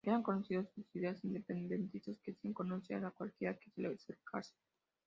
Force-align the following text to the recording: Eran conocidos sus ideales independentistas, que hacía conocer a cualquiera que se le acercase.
Eran 0.03 0.23
conocidos 0.23 0.67
sus 0.73 0.83
ideales 0.95 1.23
independentistas, 1.23 2.17
que 2.23 2.31
hacía 2.31 2.51
conocer 2.55 3.05
a 3.05 3.11
cualquiera 3.11 3.55
que 3.55 3.69
se 3.69 3.81
le 3.83 3.89
acercase. 3.93 4.55